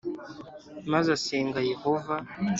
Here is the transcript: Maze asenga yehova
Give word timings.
Maze 0.91 1.09
asenga 1.17 1.59
yehova 1.71 2.15